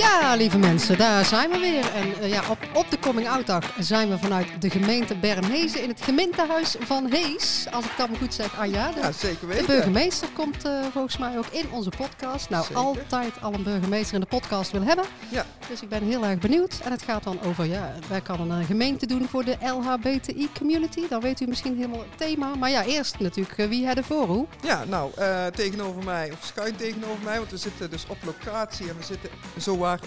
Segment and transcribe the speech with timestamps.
[0.00, 1.92] Ja, lieve mensen, daar zijn we weer.
[1.94, 5.82] En uh, ja, op, op de Coming Out Dag zijn we vanuit de gemeente Bernhezen
[5.82, 7.66] in het gemeentehuis van Hees.
[7.70, 8.90] Als ik dat me goed zeg, Anja.
[8.96, 9.66] ja, zeker weten.
[9.66, 12.50] De burgemeester komt uh, volgens mij ook in onze podcast.
[12.50, 12.82] Nou, zeker.
[12.82, 15.04] altijd al een burgemeester in de podcast wil hebben.
[15.28, 15.46] Ja.
[15.68, 16.80] Dus ik ben heel erg benieuwd.
[16.84, 21.08] En het gaat dan over, ja, wij kunnen een gemeente doen voor de LHBTI community.
[21.08, 22.54] Dan weet u misschien helemaal het thema.
[22.54, 24.46] Maar ja, eerst natuurlijk, uh, wie hebben voor hoe?
[24.62, 25.12] Ja, nou,
[25.54, 29.30] tegenover mij, of schuin tegenover mij, want we zitten dus op locatie en we zitten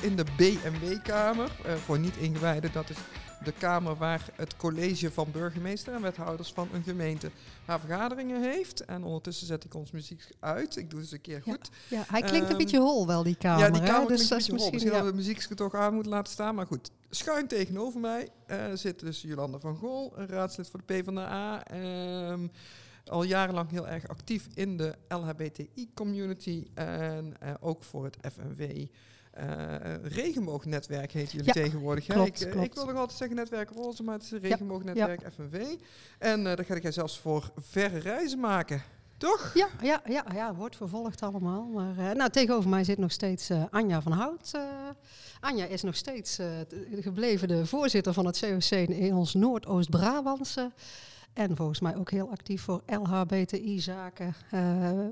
[0.01, 1.51] in de BMW-kamer.
[1.65, 2.97] Uh, voor niet-ingewijden, dat is
[3.43, 7.31] de kamer waar het college van burgemeester en wethouders van een gemeente
[7.65, 8.85] haar vergaderingen heeft.
[8.85, 10.77] En ondertussen zet ik ons muziek uit.
[10.77, 11.69] Ik doe het eens een keer goed.
[11.87, 13.65] Ja, ja hij klinkt um, een beetje hol wel, die kamer.
[13.65, 14.71] Ja, die kamer dus klinkt een beetje hol.
[14.71, 14.97] Misschien ja.
[14.97, 16.55] dat we de muziek toch aan moeten laten staan.
[16.55, 21.63] Maar goed, schuin tegenover mij uh, zit dus Jolanda van Gol, raadslid voor de PvdA.
[22.31, 22.51] Um,
[23.05, 28.85] al jarenlang heel erg actief in de LHBTI-community en uh, ook voor het FNW.
[29.37, 32.05] Uh, regenboognetwerk heet jullie ja, tegenwoordig.
[32.05, 32.65] Klopt, ik, klopt.
[32.65, 35.55] ik wil nog altijd zeggen netwerk roze, maar het is een regenboognetwerk ja, FNW.
[36.19, 38.81] En uh, daar ga jij zelfs voor verre reizen maken.
[39.17, 39.51] Toch?
[39.53, 41.63] Ja, ja, ja, ja wordt vervolgd allemaal.
[41.63, 44.51] Maar uh, nou, tegenover mij zit nog steeds Anja van Hout.
[45.39, 46.39] Anja is nog steeds
[46.99, 50.71] gebleven de voorzitter van het COC in ons Noordoost-Brabantse.
[51.33, 54.35] En volgens mij ook heel actief voor LHBTI-zaken.
[54.53, 54.59] Uh,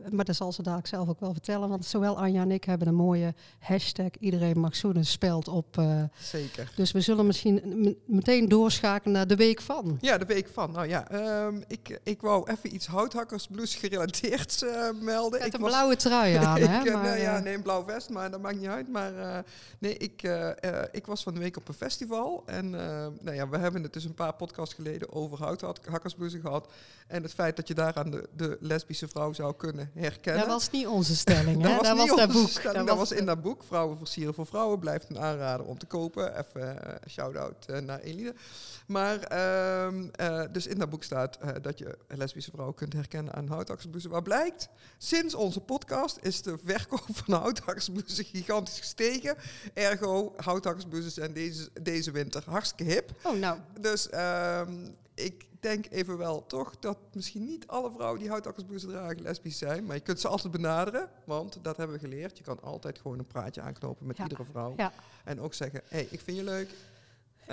[0.09, 1.69] maar dat zal ze dadelijk zelf ook wel vertellen.
[1.69, 5.77] Want zowel Anja en ik hebben een mooie hashtag Iedereen mag zoenen speld op.
[5.77, 6.71] Uh, Zeker.
[6.75, 9.97] Dus we zullen misschien meteen doorschakelen naar de week van.
[10.01, 10.71] Ja, de week van.
[10.71, 11.11] Nou ja,
[11.45, 15.39] um, ik, ik wou even iets houthakkersblues gerelateerd uh, melden.
[15.39, 16.91] Met ik een was, blauwe trui aan, ik, hè?
[16.91, 18.89] Maar, ja, nee, een blauw vest, maar dat maakt niet uit.
[18.89, 19.43] Maar
[19.79, 20.21] nee, ik,
[20.91, 22.43] ik was van de week op een festival.
[22.45, 22.69] En
[23.21, 26.71] nou ja, we hebben het dus een paar podcasts geleden over houthakkers gehad.
[27.07, 30.41] En het feit dat je daaraan de, de lesbische vrouw zou kunnen herkennen.
[30.41, 32.49] Dat was niet onze stelling, dat was, dat was dat boek.
[32.49, 33.63] Stelling, dat, dat was, was in dat boek.
[33.63, 36.37] Vrouwen versieren voor vrouwen blijft een aanrader om te kopen.
[36.37, 38.33] Even uh, shout-out uh, naar Eline.
[38.87, 39.15] Maar
[39.85, 43.47] um, uh, dus in dat boek staat dat je een lesbische vrouw kunt herkennen aan
[43.47, 44.09] houtakkersbloezen.
[44.09, 49.35] Waar blijkt, sinds onze podcast is de verkoop van houtakkersbloezen gigantisch gestegen.
[49.73, 53.11] Ergo, houtakkersbloezen zijn deze, deze winter hartstikke hip.
[53.23, 53.59] Oh, nou.
[53.79, 59.57] Dus um, ik denk evenwel toch dat misschien niet alle vrouwen die houtakkersbloezen dragen lesbisch
[59.57, 59.85] zijn.
[59.85, 62.37] Maar je kunt ze altijd benaderen, want dat hebben we geleerd.
[62.37, 64.23] Je kan altijd gewoon een praatje aanknopen met ja.
[64.23, 64.73] iedere vrouw.
[64.77, 64.93] Ja.
[65.23, 66.69] En ook zeggen, hé, hey, ik vind je leuk.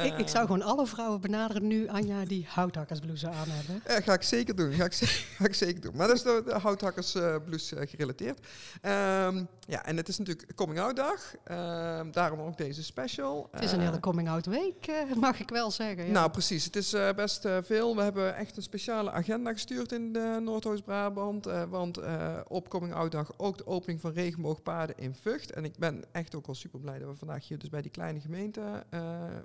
[0.04, 3.82] Ik, ik, zou gewoon alle vrouwen benaderen nu, Anja, die houthakkersblouse aan hebben.
[3.86, 4.72] Ja, ga ik zeker doen.
[4.72, 4.94] Ga ik,
[5.38, 5.96] ga ik zeker doen.
[5.96, 8.38] Maar dat is de, de houthakkersblouse uh, gerelateerd.
[8.38, 11.34] Um, ja, en het is natuurlijk Coming Out Dag.
[11.50, 13.48] Um, daarom ook deze special.
[13.50, 16.06] Het is een hele Coming Out Week, uh, mag ik wel zeggen.
[16.06, 16.12] Ja.
[16.12, 16.64] Nou, precies.
[16.64, 17.96] Het is uh, best veel.
[17.96, 21.44] We hebben echt een speciale agenda gestuurd in de Noordoost-Brabant.
[21.68, 22.00] want
[22.48, 25.50] op Coming Out Dag ook de opening van regenboogpaden in Vught.
[25.50, 27.90] En ik ben echt ook wel super blij dat we vandaag hier dus bij die
[27.90, 28.84] kleine gemeente,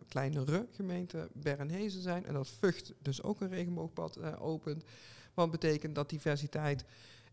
[0.08, 2.26] kleine gemeente Bernhezen zijn.
[2.26, 4.84] En dat Vught dus ook een regenboogpad uh, opent.
[5.34, 6.86] Wat betekent dat diversiteit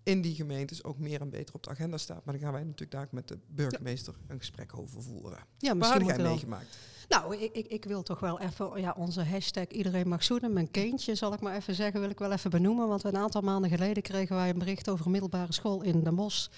[0.02, 2.24] in die gemeentes ook meer en beter op de agenda staat.
[2.24, 5.38] Maar daar gaan wij natuurlijk daar met de burgemeester een gesprek over voeren.
[5.58, 6.78] Ja, Waar heb jij meegemaakt?
[7.08, 10.52] Nou, ik, ik, ik, wil toch wel even ja, onze hashtag iedereen mag zoenen.
[10.52, 12.88] Mijn kindje, zal ik maar even zeggen, wil ik wel even benoemen.
[12.88, 16.14] Want een aantal maanden geleden kregen wij een bericht over een middelbare school in Den
[16.14, 16.48] Bosch.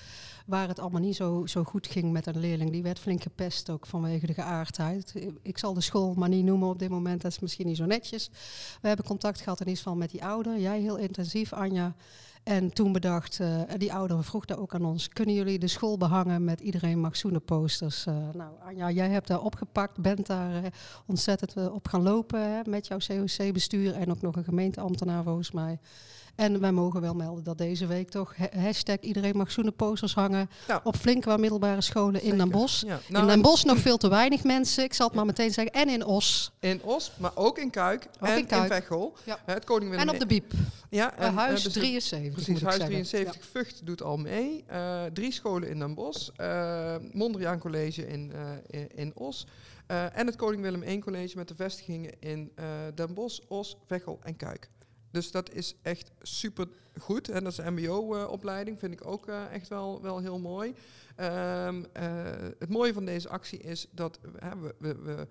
[0.46, 2.70] Waar het allemaal niet zo, zo goed ging met een leerling.
[2.70, 5.14] Die werd flink gepest ook vanwege de geaardheid.
[5.42, 7.22] Ik zal de school maar niet noemen op dit moment.
[7.22, 8.30] Dat is misschien niet zo netjes.
[8.80, 10.58] We hebben contact gehad in ieder geval met die ouder.
[10.58, 11.94] Jij heel intensief, Anja.
[12.42, 15.96] En toen bedacht, uh, die ouder vroeg daar ook aan ons, kunnen jullie de school
[15.96, 18.06] behangen met iedereen mag zoenen posters?
[18.06, 20.70] Uh, nou Anja, jij hebt daar opgepakt, bent daar uh,
[21.06, 25.78] ontzettend op gaan lopen hè, met jouw COC-bestuur en ook nog een gemeenteambtenaar volgens mij.
[26.34, 30.50] En wij mogen wel melden dat deze week toch hashtag iedereen mag zoenen posters hangen
[30.68, 30.80] ja.
[30.84, 32.32] op flink wat middelbare scholen Zeker.
[32.32, 32.82] in Den Bosch.
[32.82, 33.00] Ja.
[33.08, 35.72] Nou, in Den Bosch nog veel te weinig mensen, ik zal het maar meteen zeggen.
[35.72, 36.52] En in Os.
[36.60, 38.62] In Os, maar ook in Kuik ook en in, Kuik.
[38.62, 39.16] in Veghel.
[39.44, 40.52] Het Koning Willem en op de Biep.
[40.90, 42.32] Ja, en, huis dus 73.
[42.32, 43.40] Precies, moet Huis ik 73 ja.
[43.50, 44.64] Vught doet al mee.
[44.70, 46.28] Uh, drie scholen in Den Bosch.
[46.40, 49.46] Uh, Mondriaan College in, uh, in, in Os.
[49.90, 52.52] Uh, en het Koning Willem I College met de vestigingen in
[52.94, 54.70] Den Bosch, Os, Veghel en Kuik.
[55.12, 56.68] Dus dat is echt super
[56.98, 57.28] goed.
[57.28, 60.74] En dat is een mbo-opleiding, vind ik ook uh, echt wel, wel heel mooi.
[61.16, 61.84] Um, uh,
[62.58, 65.26] het mooie van deze actie is dat uh, we, we, we,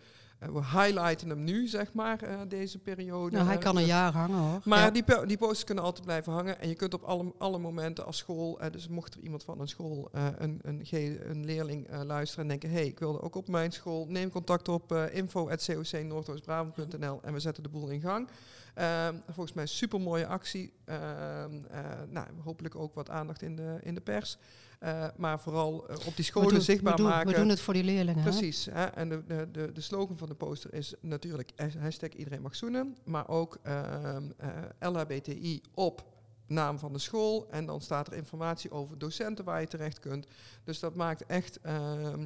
[0.51, 3.35] we, highlighten hem nu, zeg maar, deze periode.
[3.35, 4.61] Nou, hij kan een jaar hangen hoor.
[4.63, 4.91] Maar ja.
[4.91, 6.59] die, die posters kunnen altijd blijven hangen.
[6.59, 9.67] En je kunt op alle, alle momenten als school, dus mocht er iemand van een
[9.67, 10.85] school, een, een,
[11.29, 14.67] een leerling luisteren en denken, hé, hey, ik wilde ook op mijn school, neem contact
[14.67, 18.29] op info.cocnoordoostbrabant.nl en we zetten de boel in gang.
[18.75, 20.73] Um, volgens mij een super mooie actie.
[20.85, 21.79] Um, uh,
[22.09, 24.37] nou, hopelijk ook wat aandacht in de, in de pers.
[24.83, 27.29] Uh, maar vooral uh, op die scholen doen- zichtbaar we doen, maken.
[27.29, 28.23] We doen het voor die leerlingen.
[28.23, 28.67] Precies.
[28.71, 28.85] Hè?
[28.85, 32.97] En de, de, de, slogan van de poster is natuurlijk hashtag iedereen mag zoenen.
[33.03, 36.05] Maar ook ehm, eh, LHBTI op
[36.47, 37.47] naam van de school.
[37.49, 40.27] En dan staat er informatie over docenten waar je terecht kunt.
[40.63, 42.25] Dus dat maakt echt, ehm,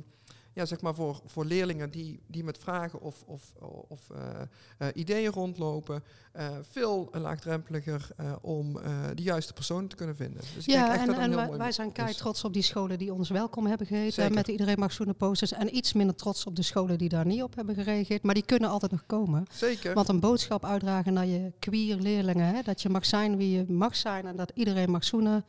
[0.55, 3.53] ja, zeg maar voor, voor leerlingen die, die met vragen of, of,
[3.87, 4.41] of eh,
[4.77, 8.07] eh, ideeën rondlopen, eh, veel laagdrempeliger
[8.41, 8.73] om
[9.15, 10.41] de juiste persoon te kunnen vinden.
[10.55, 13.65] Dus Ja, echt en, wij, wij zijn kei trots op die scholen die ons welkom
[13.65, 14.33] hebben geheten.
[14.33, 15.51] Met de Iedereen Mag Zoenen posters.
[15.51, 18.23] En iets minder trots op de scholen die daar niet op hebben gereageerd.
[18.23, 19.45] Maar die kunnen altijd nog komen.
[19.51, 19.93] Zeker.
[19.93, 22.55] Want een boodschap uitdragen naar je queer leerlingen.
[22.55, 25.45] Hè, dat je mag zijn wie je mag zijn en dat iedereen mag zoenen.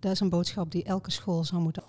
[0.00, 1.82] Dat is een boodschap die elke school zou moeten.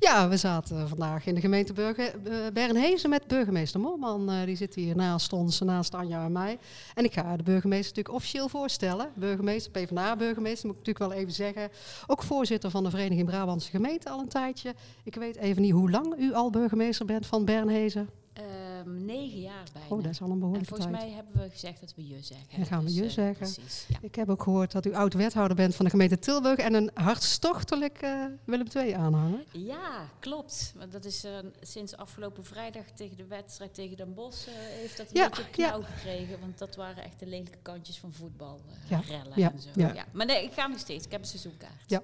[0.00, 4.30] Ja, we zaten vandaag in de gemeente Burger, eh, Bernhezen met burgemeester Molman.
[4.30, 6.58] Eh, die zit hier naast ons, naast Anja en mij.
[6.94, 9.10] En ik ga de burgemeester natuurlijk officieel voorstellen.
[9.14, 11.68] Burgemeester, PvdA-burgemeester, moet ik natuurlijk wel even zeggen.
[12.06, 14.74] Ook voorzitter van de Vereniging Brabantse Gemeenten al een tijdje.
[15.04, 18.08] Ik weet even niet hoe lang u al burgemeester bent van Bernhezen.
[18.38, 19.88] Ehm, negen jaar bijna.
[19.88, 21.04] Oh, dat is al een en behoorlijke volgens tijd.
[21.04, 22.46] mij hebben we gezegd dat we je zeggen.
[22.56, 23.34] Dan gaan we je eh, zeggen.
[23.54, 23.98] Precies, ja.
[24.00, 27.98] Ik heb ook gehoord dat u oud-wethouder bent van de gemeente Tilburg en een hartstochtelijk
[28.02, 29.44] eh, Willem II aanhanger.
[29.52, 30.72] Ja, klopt.
[30.76, 35.06] Want dat is eh, sinds afgelopen vrijdag tegen de wedstrijd tegen Den Bosch heeft dat
[35.10, 35.68] een Ja, beetje ja.
[35.68, 36.40] knauw gekregen.
[36.40, 38.60] Want dat waren echt de lelijke kantjes van voetbal.
[38.84, 39.68] eh, Ja, rellen ja, en zo.
[39.74, 39.94] ja.
[39.94, 40.04] Ja.
[40.12, 41.04] Maar nee, ik ga nog steeds.
[41.04, 41.84] Ik heb een seizoenkaart.
[41.86, 42.02] Ja.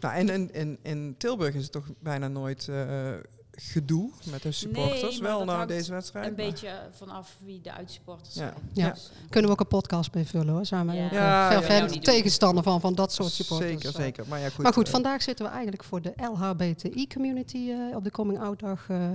[0.00, 3.12] Nou, en in, in, in Tilburg is het toch bijna nooit eh,
[3.52, 5.00] gedoe met de supporters.
[5.12, 6.26] Nee, wel na deze wedstrijd.
[6.26, 8.40] Een maar- beetje vanaf wie de uitsupporters Ja.
[8.40, 8.54] zijn.
[8.72, 8.90] Ja.
[8.90, 10.66] Dus, eh, Kunnen we ook een podcast mee vullen hoor.
[10.66, 11.04] Zijn wij Ja.
[11.04, 11.18] ook Ja,
[11.48, 11.94] eh, ja, fervent ja.
[11.96, 12.14] niet doen.
[12.14, 13.70] tegenstander van, van dat soort supporters.
[13.70, 13.94] Zeker, eh.
[14.04, 14.24] zeker.
[14.28, 18.04] Maar, ja, goed, maar goed, eh, vandaag zitten we eigenlijk voor de LHBTI-community eh, op
[18.04, 18.86] de Coming Out Dag.
[18.88, 19.08] eh,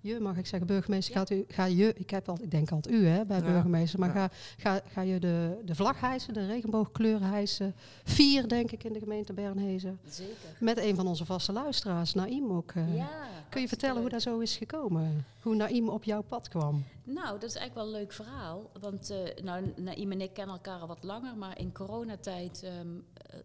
[0.00, 1.18] je, mag ik zeggen, burgemeester, Ja.
[1.18, 3.98] gaat u, ga je, ik, heb al, ik denk altijd u hè, bij Ja, burgemeester,
[3.98, 4.14] maar ja.
[4.14, 7.74] ga, ga, ga je de, de vlag hijsen, de regenboogkleuren hijsen.
[8.04, 9.98] Vier, denk ik, in de gemeente Bernhezen.
[10.10, 10.34] Zeker.
[10.58, 12.72] Met een van onze vaste luisteraars, Naïm ook.
[12.74, 12.96] eh.
[12.96, 13.08] Ja,
[13.48, 15.24] Kun je vertellen hoe dat zo is gekomen?
[15.42, 16.84] Hoe Naïm op jouw pad kwam?
[17.04, 18.70] Nou, dat is eigenlijk wel een leuk verhaal.
[18.80, 21.36] Want eh nou, Naïm en ik kennen elkaar al wat langer.
[21.36, 23.38] Maar in coronatijd ehm, eh,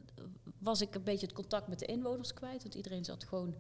[0.59, 2.61] was ik een beetje het contact met de inwoners kwijt.
[2.61, 3.55] Want iedereen zat gewoon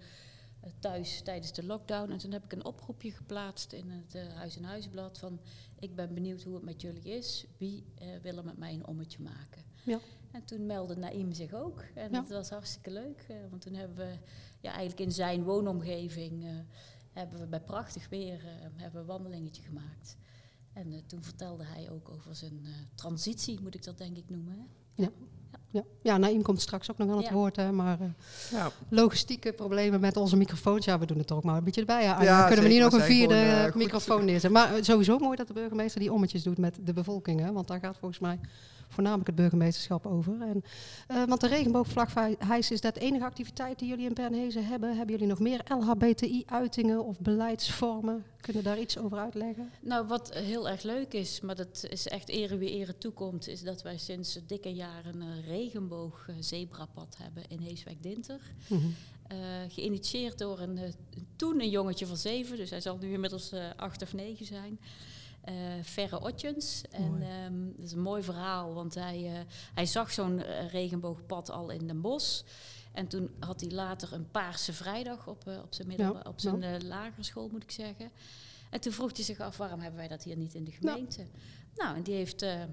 [0.61, 2.11] eh, thuis tijdens de lockdown.
[2.11, 5.39] En toen heb ik een oproepje geplaatst in het Huis en Huizenblad van...
[5.79, 7.45] ik ben benieuwd hoe het met jullie is.
[7.57, 9.63] Wie eh, wil er met mij een ommetje maken?
[9.85, 9.99] Ja.
[10.31, 11.83] En toen meldde Naïm zich ook.
[11.95, 12.19] En Ja.
[12.21, 13.25] dat was hartstikke leuk.
[13.27, 14.11] eh, want toen hebben we
[14.61, 16.43] ja, eigenlijk in zijn woonomgeving...
[16.45, 16.49] eh,
[17.13, 18.45] hebben we bij prachtig weer eh,
[18.75, 20.17] hebben we een wandelingetje gemaakt.
[20.73, 24.29] En eh, toen vertelde hij ook over zijn eh, transitie, moet ik dat denk ik
[24.29, 24.53] noemen.
[24.57, 24.63] Hè?
[25.71, 27.33] Ja, ja Naïm komt straks ook nog aan het Ja.
[27.33, 28.07] woord, hè, maar eh,
[28.51, 30.85] ja, logistieke problemen met onze microfoons.
[30.85, 32.03] Ja, we doen het er ook maar een beetje erbij.
[32.03, 34.51] Ja, Ja, kunnen we niet nog een vierde gewoon, microfoon neerzetten.
[34.51, 37.39] Maar sowieso mooi dat de burgemeester die ommetjes doet met de bevolking.
[37.39, 38.39] Hè, want daar gaat volgens mij
[38.87, 40.41] voornamelijk het burgemeesterschap over.
[40.41, 40.63] En,
[41.07, 44.97] eh, want de regenboogvlag hijs is dat de enige activiteit die jullie in Bernhezen hebben.
[44.97, 48.25] Hebben jullie nog meer LHBTI-uitingen of beleidsvormen?
[48.41, 49.69] Kunnen daar iets over uitleggen?
[49.81, 53.61] Nou, wat heel erg leuk is, maar dat is echt ere wie ere toekomt, is
[53.61, 56.61] dat wij sinds dikke jaren een regenboog eh,
[57.17, 58.39] hebben in Heeswijk-Dinter.
[58.67, 58.85] Mhm.
[59.27, 60.79] Eh, geïnitieerd door een,
[61.35, 64.79] toen een jongetje van zeven, dus hij zal nu inmiddels acht of negen zijn.
[65.45, 66.81] Eh Verre Otjens.
[66.91, 69.39] En ehm, dat is een mooi verhaal, want hij, eh,
[69.73, 72.43] hij zag zo'n eh, regenboogpad al in Den Bosch.
[72.95, 76.63] En toen had hij later een Paarse Vrijdag op, op zijn, middel, Ja, op zijn
[76.63, 78.11] eh, lagere school, moet ik zeggen.
[78.69, 81.25] En toen vroeg hij zich af, waarom hebben wij dat hier niet in de gemeente?
[81.75, 82.67] Nou, en die heeft eh, eh,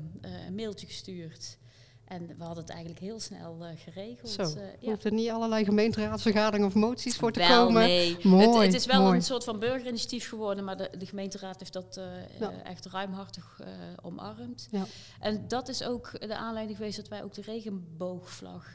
[0.46, 1.58] een mailtje gestuurd.
[2.04, 4.30] En we hadden het eigenlijk heel snel eh, geregeld.
[4.30, 4.42] Zo,
[4.80, 4.90] ja.
[4.90, 7.82] hoeft er niet allerlei gemeenteraadsvergaderingen of moties voor te Wel, komen.
[7.82, 8.16] nee.
[8.22, 9.14] Mooi, het, het is wel mooi.
[9.16, 12.04] een soort van burgerinitiatief geworden, maar de, de gemeenteraad heeft dat eh,
[12.40, 12.50] Ja.
[12.50, 13.60] eh, echt ruimhartig
[14.02, 14.68] omarmd.
[14.70, 14.84] Ja.
[15.20, 18.66] En dat is ook de aanleiding geweest dat wij ook de regenboogvlag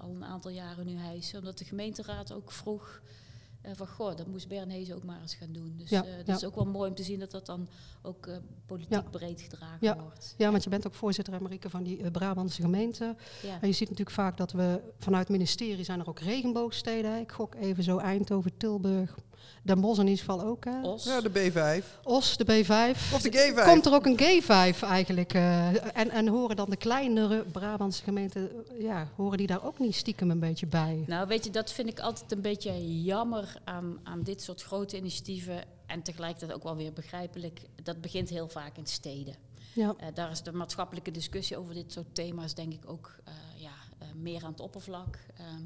[0.00, 1.38] al een aantal jaren nu hijsen.
[1.38, 3.00] Omdat de gemeenteraad ook vroeg
[3.66, 5.74] eh, van, goh, dat moest Bernhezen ook maar eens gaan doen.
[5.76, 6.34] Dus Ja, eh, dat ja.
[6.34, 7.68] is ook wel mooi om te zien dat dat dan
[8.02, 9.00] ook eh, politiek Ja.
[9.10, 9.96] breed gedragen Ja.
[10.02, 10.34] wordt.
[10.38, 13.16] Ja, want je bent ook voorzitter, Marieke, van die Brabantse gemeente.
[13.60, 17.20] En je ziet natuurlijk vaak dat we vanuit het ministerie zijn er ook regenboogsteden.
[17.20, 19.16] Ik gok even zo Eindhoven, Tilburg,
[19.62, 20.64] Den Bosch in ieder geval ook.
[20.64, 20.80] Hè.
[20.82, 21.04] Os.
[21.04, 21.84] ja, de B5.
[22.02, 23.12] Os, de B5.
[23.14, 23.64] Of de G5.
[23.64, 25.34] Komt er ook een G5 eigenlijk?
[25.34, 29.78] eh, en, en horen dan de kleinere Brabantse gemeenten, eh, ja, horen die daar ook
[29.78, 31.04] niet stiekem een beetje bij?
[31.06, 34.96] Nou, weet je, dat vind ik altijd een beetje jammer aan, aan dit soort grote
[34.96, 35.62] initiatieven.
[35.86, 37.60] En tegelijkertijd ook wel weer begrijpelijk.
[37.82, 39.34] Dat begint heel vaak in steden.
[39.72, 43.32] Ja, Eh, daar is de maatschappelijke discussie over dit soort thema's, denk ik, ook eh,
[43.56, 45.18] ja, eh, meer aan het oppervlak.
[45.36, 45.62] Ehm,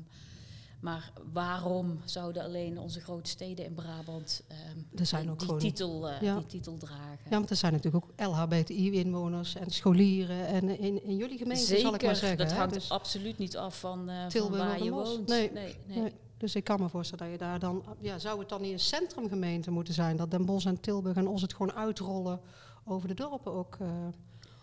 [0.80, 4.58] Maar waarom zouden alleen onze grote steden in Brabant ehm,
[5.00, 6.36] Er zijn die, ook die gewoon- titel, eh, Ja.
[6.36, 7.18] die titel dragen?
[7.24, 10.46] Ja, want er zijn natuurlijk ook LHBTI-inwoners en scholieren.
[10.46, 12.38] En in, in jullie gemeente zal ik maar zeggen.
[12.38, 15.28] dat hangt dus, absoluut niet af van, eh, van waar je woont.
[15.28, 16.12] Nee, nee, nee.
[16.36, 17.84] dus ik kan me voorstellen dat je daar dan...
[18.00, 20.16] Ja, zou het dan niet een centrumgemeente moeten zijn?
[20.16, 22.40] Dat Den Bosch en Tilburg en ons het gewoon uitrollen
[22.84, 23.76] over de dorpen ook...
[23.80, 23.88] eh,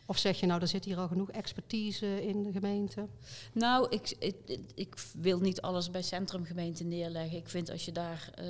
[0.09, 3.07] of zeg je nou, er zit hier al genoeg expertise in de gemeente?
[3.51, 4.35] Nou, ik, ik,
[4.75, 7.37] ik wil niet alles bij centrumgemeenten neerleggen.
[7.37, 8.45] Ik vind als je daar eh,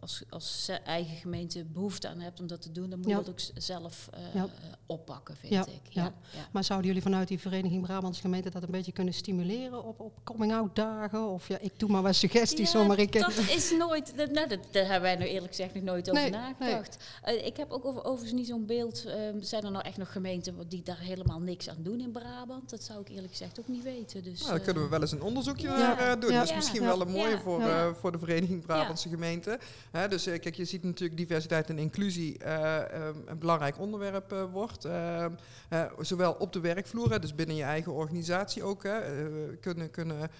[0.00, 3.18] als, als eigen gemeente behoefte aan hebt om dat te doen, dan moet je Ja.
[3.22, 4.44] dat ook zelf eh, Ja.
[4.44, 4.48] eh,
[4.86, 5.66] oppakken, vind Ja,
[6.06, 6.12] ik.
[6.52, 10.18] Maar zouden jullie vanuit die Vereniging Brabantse Gemeenten dat een beetje kunnen stimuleren op, op
[10.24, 11.28] coming-out dagen?
[11.28, 13.12] Of ja, ik doe maar wat suggesties, Ja, maar ik...
[13.12, 16.22] dat is nooit, dat, nou, dat, daar hebben wij nou eerlijk gezegd nog nooit over
[16.22, 17.04] Nee, nagedacht.
[17.22, 20.12] Eh, ik heb ook over, overigens niet zo'n beeld, ehm, zijn er nou echt nog
[20.12, 22.70] gemeenten die daar helemaal niks aan doen in Brabant?
[22.70, 24.22] Dat zou ik eerlijk gezegd ook niet weten.
[24.24, 25.76] Dus, Nou, dan kunnen we eh, wel eens een onderzoekje Ja.
[25.78, 26.30] naar eh, doen.
[26.30, 26.36] Ja.
[26.36, 26.56] Dat is Ja.
[26.56, 26.86] misschien Ja.
[26.86, 27.38] wel een mooie Ja.
[27.40, 29.58] voor, eh, voor de Vereniging Brabantse Gemeenten.
[29.90, 34.32] Hè, dus eh, kijk, je ziet natuurlijk diversiteit en inclusie eh, ehm, een belangrijk onderwerp
[34.32, 34.84] eh, wordt.
[34.84, 35.30] Ehm,
[35.68, 38.82] eh, zowel op de werkvloer, dus binnen je eigen organisatie ook.
[38.82, 39.26] Hè, eh,
[39.60, 40.30] kunnen kunnen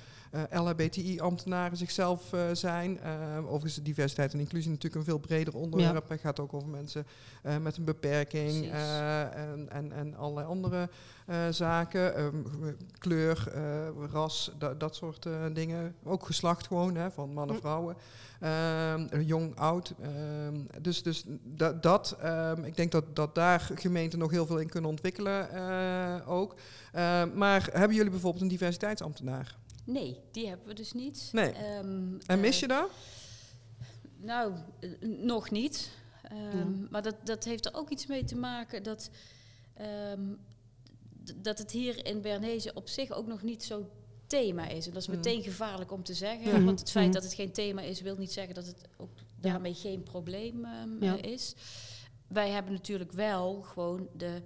[0.51, 3.01] LHBTI-ambtenaren zichzelf eh, zijn.
[3.01, 6.09] Eh, overigens is diversiteit en inclusie natuurlijk een veel breder onderwerp.
[6.09, 7.07] Het gaat ook over mensen
[7.43, 10.89] eh, met een beperking eh, en, en, en allerlei andere
[11.27, 12.15] eh, zaken.
[12.17, 12.37] Ehm,
[12.99, 13.63] kleur, eh,
[14.13, 15.95] ras, da- dat soort eh, dingen.
[16.05, 17.61] Ook geslacht gewoon, hè, van mannen, Hm.
[17.61, 17.97] vrouwen.
[18.41, 19.95] Ehm, jong, oud.
[20.03, 22.17] Ehm, dus dus da- dat,
[22.65, 26.55] ik denk dat, dat daar gemeenten nog heel veel in kunnen ontwikkelen eh, ook.
[27.35, 29.57] Maar hebben jullie bijvoorbeeld een diversiteitsambtenaar?
[29.87, 31.29] Nee, die hebben we dus niet.
[31.33, 31.53] Nee.
[31.53, 32.91] Ehm, En mis eh, je dat?
[34.17, 35.91] Nou, eh, nog niet.
[36.23, 36.65] Ehm, Ja.
[36.91, 39.11] Maar dat, dat heeft er ook iets mee te maken dat,
[39.75, 40.25] ehm,
[41.37, 43.91] dat het hier in Bernese op zich ook nog niet zo
[44.27, 44.87] thema is.
[44.87, 45.15] En dat is Mm.
[45.15, 46.51] meteen gevaarlijk om te zeggen.
[46.59, 46.65] Ja.
[46.65, 47.15] Want het feit Mhm.
[47.15, 50.65] dat het geen thema is, wil niet zeggen dat het ook daarmee geen probleem
[51.21, 51.55] is.
[52.29, 54.43] Wij hebben natuurlijk wel gewoon de,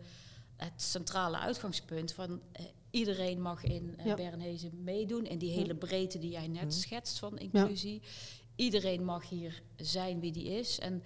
[0.57, 4.15] het centrale uitgangspunt van eh, iedereen mag in uh, Ja.
[4.15, 5.27] Bernese meedoen.
[5.27, 6.71] En die hele breedte die jij net Mhm.
[6.71, 8.03] schetst van inclusie.
[8.57, 10.79] Iedereen mag hier zijn wie die is.
[10.79, 11.03] En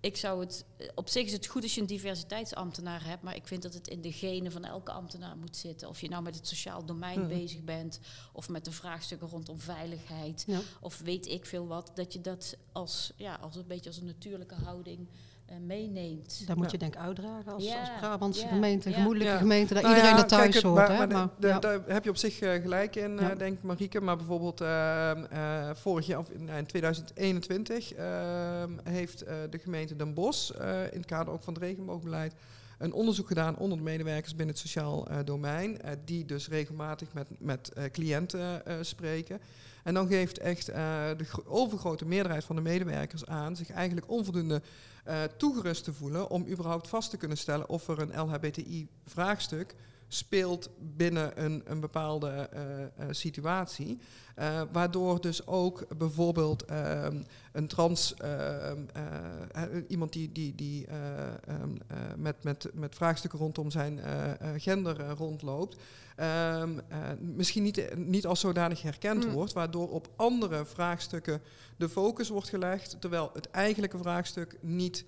[0.00, 3.36] ik zou het, eh, op zich is het goed als je een diversiteitsambtenaar hebt, maar
[3.36, 5.88] ik vind dat het in de genen van elke ambtenaar moet zitten.
[5.88, 7.28] Of je nou met het sociaal domein Mhm.
[7.28, 8.00] bezig bent,
[8.32, 10.60] of met de vraagstukken rondom veiligheid, Ja.
[10.80, 14.06] of weet ik veel wat, dat je dat als, ja, als een beetje als een
[14.06, 15.14] natuurlijke houding eh,
[15.60, 16.46] meeneemt.
[16.46, 16.70] Daar moet Ja.
[16.72, 19.38] je denk ik uitdragen als, Ja, als Brabantse ja, gemeente, gemoedelijke Ja.
[19.38, 20.76] gemeente, dat Nou iedereen ja, er thuis kijk, hoort.
[20.76, 20.96] maar- hè?
[20.96, 21.58] maar de- Maar, de- ja.
[21.58, 23.30] Daar heb je op zich eh, gelijk in, Ja.
[23.30, 24.00] eh, denk ik, Marieke.
[24.00, 29.96] Maar bijvoorbeeld ehm, eh, vorig jaar, of in, in 2021, ehm, heeft eh, de gemeente
[29.96, 32.34] Den Bosch, eh, in het kader ook van het regenboogbeleid,
[32.82, 37.12] een onderzoek gedaan onder de medewerkers binnen het sociaal eh, domein, eh, die dus regelmatig
[37.12, 39.40] met, met eh, cliënten spreken.
[39.82, 44.62] En dan geeft echt de gro- overgrote meerderheid van de medewerkers aan zich eigenlijk onvoldoende
[45.36, 49.74] toegerust te voelen om überhaupt vast te kunnen stellen of er een LHBTI-vraagstuk
[50.12, 53.98] speelt binnen een, een bepaalde eh, eh, situatie.
[54.34, 60.86] Eh, waardoor dus ook bijvoorbeeld ehm, een trans, ehm, eh, eh, iemand die, die, die
[60.86, 64.00] eh, ehm, eh, met, met, met vraagstukken rondom zijn
[64.56, 65.76] gender rondloopt,
[67.20, 69.32] misschien niet, niet als zodanig herkend Mm.
[69.32, 71.42] wordt, waardoor op andere vraagstukken
[71.76, 75.04] de focus wordt gelegd, terwijl het eigenlijke vraagstuk niet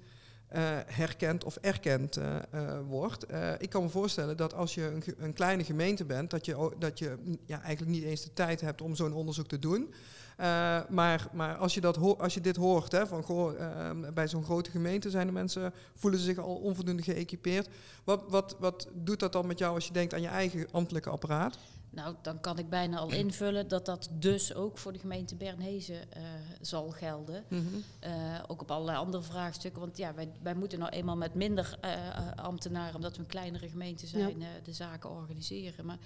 [0.49, 3.27] eh, herkend of erkend eh, eh, wordt.
[3.59, 6.99] Ik kan me voorstellen dat als je een, een kleine gemeente bent, dat je, dat
[6.99, 9.95] je mm, ja, eigenlijk niet eens de tijd hebt om zo'n onderzoek te doen.
[10.37, 14.13] Eh, maar, maar als, je dat ho- als je dit hoort, hè, van goh, ehm,
[14.15, 17.69] bij zo'n grote gemeente zijn de mensen, voelen ze zich al onvoldoende geëquipeerd.
[18.05, 21.11] Wat, wat, wat doet dat dan met jou als je denkt aan je eigen ambtelijke
[21.11, 21.59] apparaat?
[21.91, 26.13] Nou, dan kan ik bijna al invullen dat dat dus ook voor de gemeente Bernhezen
[26.13, 26.23] eh,
[26.61, 27.45] zal gelden.
[27.99, 28.13] Eh,
[28.47, 29.81] ook op allerlei andere vraagstukken.
[29.81, 31.79] Want ja, wij, wij moeten nou eenmaal met minder
[32.37, 35.87] ambtenaren, omdat we een kleinere gemeente zijn, eh, de zaken organiseren.
[35.87, 35.99] Maar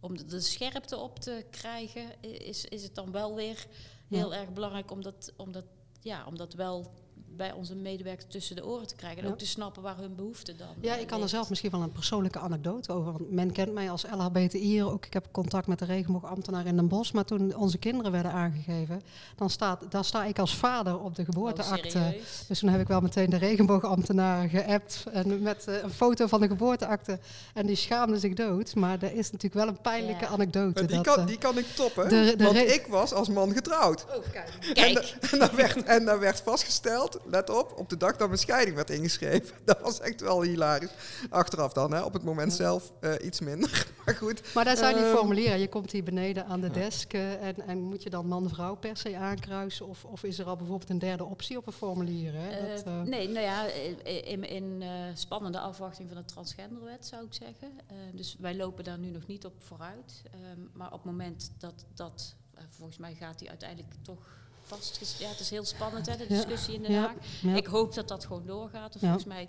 [0.00, 3.66] om de, de scherpte op te krijgen, is, is het dan wel weer
[4.08, 5.64] heel erg belangrijk om dat, om, dat,
[6.00, 6.92] ja, om dat wel
[7.36, 9.18] bij onze medewerkers tussen de oren te krijgen.
[9.18, 9.30] En Ja.
[9.32, 11.92] ook te snappen waar hun behoefte dan Ja, ik kan er zelf misschien wel een
[11.92, 13.12] persoonlijke anekdote over.
[13.12, 15.06] Want men kent mij als LHBTI'er ook.
[15.06, 17.12] Ik heb contact met de regenboogambtenaar in Den Bosch.
[17.12, 19.02] Maar toen onze kinderen werden aangegeven,
[19.36, 21.90] dan, staat, dan sta ik als vader op de Oh, geboorteakte.
[21.90, 22.44] serieus?
[22.48, 25.04] dus toen heb ik wel meteen de regenboogambtenaar geappt.
[25.12, 27.18] En met eh, een foto van de geboorteakte.
[27.54, 28.74] En die schaamde zich dood.
[28.74, 30.30] Maar er is natuurlijk wel een pijnlijke Ja.
[30.30, 30.72] anekdote.
[30.80, 33.28] Maar die, dat, kan, eh, die kan ik toppen, de- de want ik was als
[33.28, 34.04] man getrouwd.
[34.04, 34.48] Oh, kijk.
[34.60, 34.94] En, Kijk.
[34.94, 38.40] da- en, daar werd, en daar werd vastgesteld let op, op de dag dat mijn
[38.40, 39.56] scheiding werd ingeschreven.
[39.64, 40.90] Dat was echt wel hilarisch.
[41.30, 42.00] Achteraf dan, hè.
[42.02, 43.86] op het moment zelf eh, iets minder.
[44.04, 44.54] Maar goed.
[44.54, 45.58] Maar daar zijn die Ehm, formulieren.
[45.58, 48.96] Je komt hier beneden aan de desk eh, en, en moet je dan man-vrouw per
[48.96, 49.86] se aankruisen?
[49.86, 52.32] Of, of is er al bijvoorbeeld een derde optie op een formulier?
[52.34, 52.68] Hè?
[52.68, 53.64] Dat, Eh, eh, nee, nou ja,
[54.04, 57.68] in, in, eh, spannende afwachting van de transgenderwet zou ik zeggen.
[57.86, 60.22] Eh, dus wij lopen daar nu nog niet op vooruit.
[60.30, 62.34] Ehm, maar op het moment dat dat,
[62.68, 64.42] volgens mij gaat die uiteindelijk toch
[64.76, 65.18] vast.
[65.18, 67.12] Ja, het is heel spannend hè, de Ja, discussie in Den Haag.
[67.42, 67.54] ja.
[67.56, 68.92] Ik hoop dat dat gewoon doorgaat.
[68.92, 68.98] Ja.
[69.00, 69.48] Volgens mij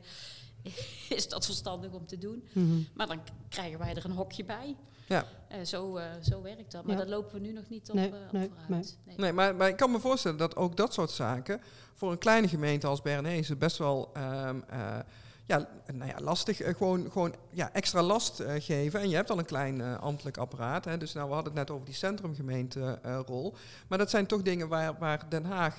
[1.17, 2.47] is dat verstandig om te doen.
[2.53, 2.79] mhm.
[2.93, 4.75] Maar dan krijgen wij er een hokje bij.
[5.07, 5.25] Ja.
[5.47, 6.83] Eh, zo, eh, zo werkt dat.
[6.85, 7.01] Maar Ja.
[7.01, 8.97] daar lopen we nu nog niet op, Nee, op nee, vooruit.
[9.05, 9.15] Nee.
[9.17, 11.61] Nee, maar, maar ik kan me voorstellen dat ook dat soort zaken
[11.93, 14.97] voor een kleine gemeente als Bernese best wel ehm, eh,
[15.45, 18.99] ja, nou ja, lastig, eh, gewoon, gewoon ja, extra last eh, geven.
[18.99, 20.85] En je hebt al een klein eh, ambtelijk apparaat.
[20.85, 23.55] Hè, dus nou, we hadden het net over die centrumgemeenterol.
[23.87, 25.77] maar dat zijn toch dingen waar, waar Den Haag,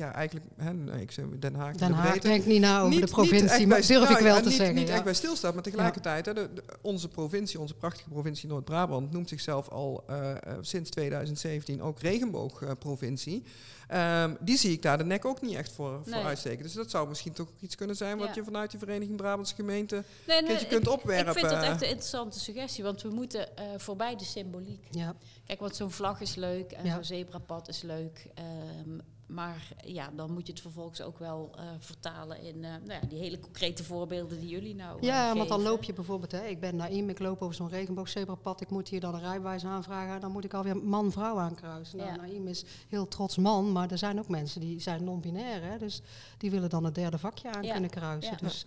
[0.00, 3.00] ja, eigenlijk, hè, nee, ik zeg Den Haag, Den de Haag denkt niet na over
[3.00, 4.74] de provincie, bij maar durf ik nou wel ja, te niet, zeggen.
[4.74, 4.94] Niet ja.
[4.94, 9.28] echt bij stilstaat, maar tegelijkertijd, hè, de, de- onze provincie, onze prachtige provincie Noord-Brabant, noemt
[9.28, 13.42] zichzelf al eh, eh, sinds 2017 ook regenboogprovincie.
[13.88, 16.24] Ehm, die zie ik daar de nek ook niet echt voor, voor Nee.
[16.24, 16.62] uitsteken.
[16.62, 18.32] Dus dat zou misschien toch iets kunnen zijn wat Ja.
[18.34, 21.32] je vanuit die Vereniging Brabantse Gemeenten Nee, een keertje kunt ik, opwerpen.
[21.32, 24.86] Ik vind dat echt een interessante suggestie, want we moeten eh, voorbij de symboliek.
[24.90, 25.14] Ja,
[25.46, 26.94] Kijk, want zo'n vlag is leuk en Ja.
[26.94, 28.26] zo'n zebrapad is leuk.
[28.34, 28.98] ehm,
[29.30, 33.08] maar ja, dan moet je het vervolgens ook wel eh, vertalen in eh, nou ja,
[33.08, 36.46] die hele concrete voorbeelden die jullie nou eh, ja want dan loop je bijvoorbeeld, hè,
[36.46, 40.20] ik ben Naïm, ik loop over zo'n regenboogzebrapad, ik moet hier dan een rijbewijs aanvragen,
[40.20, 41.98] dan moet ik alweer man-vrouw aankruisen.
[41.98, 42.16] Nou, Ja.
[42.16, 46.02] Naïm is heel trots man, maar er zijn ook mensen die zijn non-binair, dus
[46.38, 47.72] die willen dan het derde vakje aan Ja.
[47.72, 48.36] kunnen kruisen.
[48.40, 48.66] Dus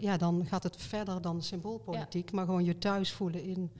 [0.00, 3.70] ja, dan gaat het verder dan symboolpolitiek, maar gewoon je thuis voelen in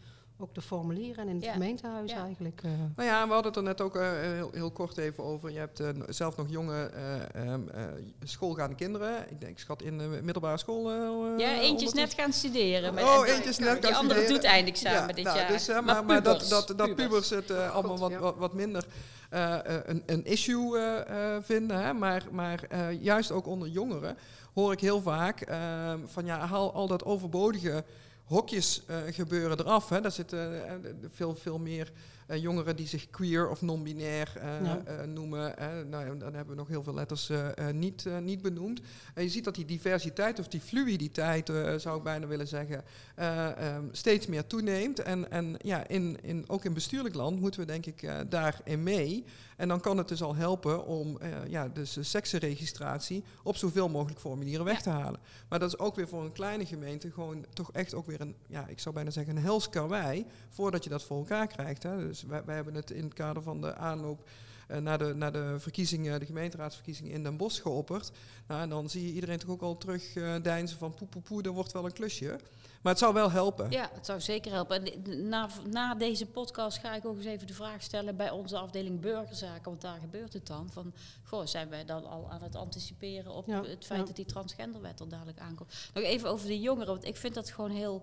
[0.40, 1.52] ook de formulieren en in het Ja.
[1.52, 2.22] gemeentehuis Ja.
[2.24, 2.60] eigenlijk.
[2.64, 2.70] eh.
[2.96, 5.50] Nou ja, we hadden het er net ook eh, heel, heel kort even over.
[5.52, 7.82] Je hebt eh, zelf nog jonge eh, ehm, eh,
[8.24, 9.30] schoolgaande kinderen.
[9.30, 10.90] Ik denk, schat in de middelbare school.
[10.90, 12.94] eh, Ja, eentje is net gaan studeren.
[12.94, 14.42] maar- Oh, en- eentje is net Die gaan andere studeren.
[14.42, 15.48] doet eindexamen Ja, dit nou, jaar.
[15.48, 18.18] Dus, maar, maar, dat, pubers, dat, dat pubers het eh, allemaal wat, ja.
[18.18, 18.84] wat, wat minder
[19.30, 21.82] eh, eh, een, een issue eh, eh, vinden.
[21.82, 21.92] Hè?
[21.92, 24.16] Maar, maar eh, juist ook onder jongeren
[24.54, 27.84] hoor ik heel vaak ehm, van ja, haal al dat overbodige
[28.28, 29.88] hokjes eh, gebeuren eraf.
[29.88, 30.00] Hè?
[30.00, 30.74] Daar zitten eh,
[31.14, 31.92] veel, veel meer
[32.36, 34.82] jongeren die zich queer of non-binair eh, Ja.
[34.84, 35.54] eh, noemen.
[35.90, 38.80] Nou, dan hebben we nog heel veel letters eh, eh, niet, eh, niet benoemd.
[39.14, 42.84] En je ziet dat die diversiteit of die fluiditeit, eh, zou ik bijna willen zeggen,
[43.14, 45.02] eh, ehm, steeds meer toeneemt.
[45.02, 48.82] En, en ja, in, in, ook in bestuurlijk land moeten we denk ik eh, daarin
[48.82, 49.24] mee.
[49.56, 53.88] En dan kan het dus al helpen om eh, ja, dus de seksenregistratie op zoveel
[53.88, 55.20] mogelijk formulieren weg te halen.
[55.48, 58.34] Maar dat is ook weer voor een kleine gemeente gewoon toch echt ook weer een,
[58.46, 61.82] ja, ik zou bijna zeggen een hels karwei, voordat je dat voor elkaar krijgt.
[61.82, 61.96] Hè.
[62.06, 64.28] Dus wij, wij hebben het in het kader van de aanloop
[64.68, 68.10] eh, naar, de, naar de verkiezingen, de gemeenteraadsverkiezingen in Den Bosch geopperd.
[68.46, 71.22] Nou, en dan zie je iedereen toch ook al terug eh, deinzen van poe, poe,
[71.22, 72.38] poe, dat wordt wel een klusje.
[72.82, 73.70] Maar het zou wel helpen.
[73.70, 74.84] Ja, het zou zeker helpen.
[74.84, 78.58] En na, na deze podcast ga ik ook eens even de vraag stellen bij onze
[78.58, 80.70] afdeling burgerzaken, want daar gebeurt het dan.
[80.70, 84.06] Van, goh, zijn wij dan al aan het anticiperen op Ja, het feit ja.
[84.06, 85.72] dat die transgenderwet er dadelijk aankomt?
[85.94, 88.02] Nog even over de jongeren, want ik vind dat gewoon heel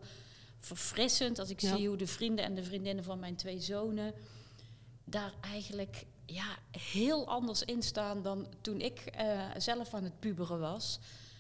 [0.66, 1.76] verfrissend als ik Ja.
[1.76, 4.14] zie hoe de vrienden en de vriendinnen van mijn twee zonen
[5.06, 6.58] daar eigenlijk ja,
[6.94, 11.00] heel anders in staan dan toen ik eh, zelf aan het puberen was.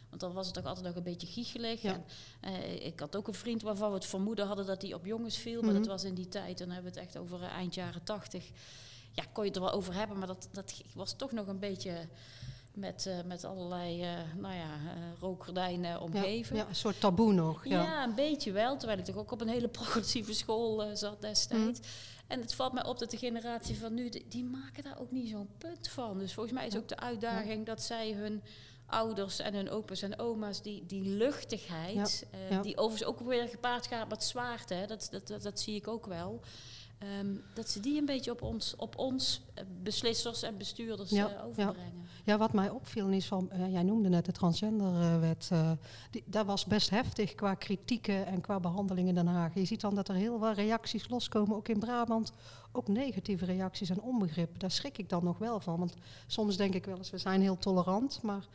[0.09, 1.81] Want dan was het toch altijd nog een beetje giechelig.
[1.81, 1.93] Ja.
[1.93, 5.05] En, eh, ik had ook een vriend waarvan we het vermoeden hadden dat hij op
[5.05, 5.61] jongens viel.
[5.61, 5.79] Maar Mhm.
[5.79, 8.49] dat was in die tijd, dan hebben we het echt over eh, eind jaren tachtig.
[9.11, 11.59] Ja, kon je het er wel over hebben, maar dat, dat was toch nog een
[11.59, 12.07] beetje
[12.75, 16.55] met, eh, met allerlei eh, nou ja, eh, rookgordijnen omgeven.
[16.55, 17.65] ja, een soort taboe nog.
[17.65, 17.83] Ja.
[17.83, 18.77] Ja, een beetje wel.
[18.77, 21.79] Terwijl ik toch ook op een hele progressieve school zat destijds.
[21.79, 21.89] Mhm.
[22.27, 25.11] En het valt mij op dat de generatie van nu, die, die maken daar ook
[25.11, 26.17] niet zo'n punt van.
[26.17, 28.41] Dus volgens mij is ook de uitdaging dat zij hun
[28.85, 32.25] ouders en hun opa's en oma's, die, die luchtigheid,
[32.61, 35.87] die overigens ook weer gepaard gaat met zwaarte, hè, dat, dat, dat, dat zie ik
[35.87, 36.41] ook wel.
[37.05, 41.29] Ehm, dat ze die een beetje op ons, op ons eh, beslissers en bestuurders Ja,
[41.29, 42.03] eh, overbrengen.
[42.23, 45.71] Ja, wat mij opviel is van, eh, jij noemde net de transgenderwet, eh
[46.11, 49.53] die, dat was best heftig qua kritieken en qua behandeling in Den Haag.
[49.53, 52.31] Je ziet dan dat er heel wat reacties loskomen, ook in Brabant,
[52.71, 54.59] ook negatieve reacties en onbegrip.
[54.59, 55.93] Daar schrik ik dan nog wel van, want
[56.27, 58.47] soms denk ik wel eens, we zijn heel tolerant, maar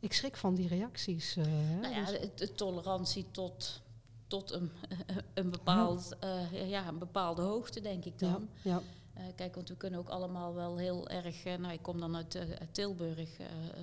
[0.00, 1.34] ik schrik van die reacties.
[1.80, 3.80] Nou ja, Dus- de, de tolerantie tot,
[4.26, 4.70] tot een,
[5.34, 8.48] een, bepaald, eh, ja, een bepaalde hoogte, denk ik ja, dan.
[8.62, 8.80] ja,
[9.14, 11.44] Eh, kijk, want we kunnen ook allemaal wel heel erg...
[11.44, 13.28] eh, nou, ik kom dan uit, uit Tilburg,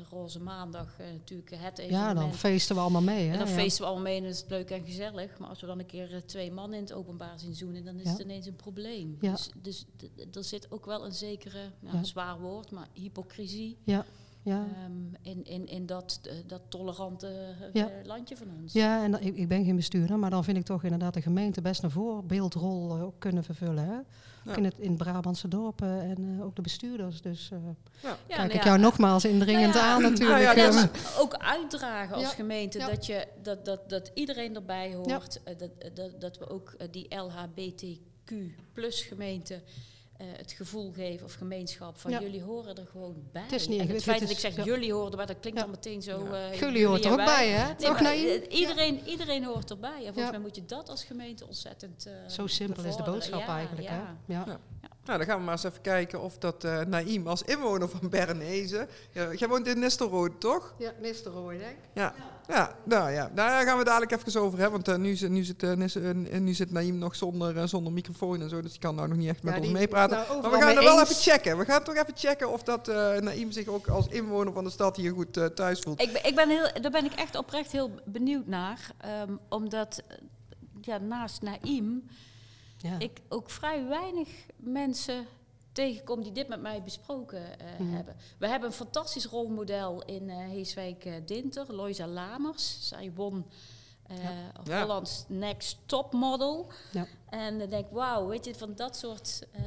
[0.09, 2.17] Roze Maandag, natuurlijk het ja, evenement.
[2.19, 3.25] dan feesten we allemaal mee.
[3.27, 3.31] Hè?
[3.33, 3.53] en dan ja.
[3.53, 5.37] feesten we allemaal mee en is het leuk en gezellig.
[5.39, 8.03] Maar als we dan een keer twee mannen in het openbaar zien zoenen, dan is
[8.03, 8.09] Ja.
[8.11, 9.17] het ineens een probleem.
[9.21, 9.31] Ja.
[9.31, 9.85] Dus, dus
[10.33, 11.99] er zit ook wel een zekere, nou, Ja.
[11.99, 13.77] een zwaar woord, maar hypocrisie.
[13.83, 14.05] Ja.
[14.43, 14.65] Ja.
[14.83, 17.89] ehm, in, in, in dat, eh, dat tolerante eh, Ja.
[18.03, 18.73] landje van ons.
[18.73, 21.61] Ja, en ik, ik ben geen bestuurder, maar dan vind ik toch inderdaad de gemeente
[21.61, 23.85] best een voorbeeldrol eh, ook kunnen vervullen.
[23.85, 23.97] Hè?
[24.45, 24.55] Ja.
[24.55, 27.21] in het in Brabantse dorpen en eh, ook de bestuurders.
[27.21, 27.57] Dus eh,
[28.01, 30.29] Ja, kijk nou ik ja, jou nogmaals indringend nou ja, aan natuurlijk.
[30.29, 32.87] nou ja, Ja, dat is- maar ook uitdragen als Ja, gemeente ja.
[32.89, 35.41] Dat, je, dat, dat, dat iedereen erbij hoort.
[35.57, 38.33] dat, dat, dat we ook die LHBTQ
[38.73, 39.61] plus gemeente
[40.37, 42.19] het gevoel geven of gemeenschap van Ja.
[42.21, 43.41] jullie horen er gewoon bij.
[43.41, 44.63] Het is niet en het feit dat ik zeg ja.
[44.63, 45.65] jullie horen erbij, dat klinkt Ja.
[45.65, 46.25] dan meteen zo.
[46.31, 46.49] Ja.
[46.51, 47.65] eh, Jullie hoort er ook bij, hè?
[47.65, 49.89] Nee, Toch, maar, eh, iedereen, iedereen hoort erbij.
[49.97, 50.31] En volgens Ja.
[50.31, 52.05] mij moet je dat als gemeente ontzettend.
[52.05, 53.87] eh, Zo simpel is de boodschap Ja, eigenlijk.
[53.87, 54.17] ja.
[54.27, 54.33] Hè?
[54.33, 54.59] Ja.
[55.05, 55.09] Ja.
[55.11, 58.09] Nou, dan gaan we maar eens even kijken of dat eh Naïm als inwoner van
[58.09, 58.87] Bernese...
[59.11, 60.73] Ja, jij woont in Nistelrode, toch?
[60.77, 61.77] Ja, Nistelrooy, denk ik.
[61.93, 62.13] Ja.
[62.47, 64.83] Ja, nou ja, nou, daar gaan we dadelijk even over hebben.
[64.83, 65.97] Want eh, nu, zit, nu, zit, eh, Nis-
[66.39, 68.61] nu zit Naïm nog zonder, eh, zonder microfoon en zo.
[68.61, 70.17] Dus die kan nou nog niet echt met Ja, ons meepraten.
[70.17, 71.09] nou maar we gaan er wel eens.
[71.09, 71.57] even checken.
[71.57, 74.69] We gaan toch even checken of dat eh Naïm zich ook als inwoner van de
[74.69, 76.01] stad hier goed eh, thuis voelt.
[76.01, 78.91] Ik, ben- ik ben heel, daar ben ik echt oprecht heel benieuwd naar.
[78.97, 80.01] ehm, omdat
[80.81, 82.07] ja, naast Naïm
[82.83, 82.99] Ja.
[82.99, 85.25] ik ook vrij weinig mensen
[85.71, 87.93] tegenkom die dit met mij besproken eh, Mhm.
[87.93, 88.15] hebben.
[88.37, 92.87] We hebben een fantastisch rolmodel in eh Heeswijk eh, Dinter, Loisa Lamers.
[92.87, 93.45] Zij won
[94.07, 94.17] eh
[94.63, 94.81] Ja.
[94.81, 96.71] Hollands Next Top Model.
[96.91, 97.07] Ja.
[97.29, 99.61] En dan denk ik, wauw, weet je, van dat soort eh,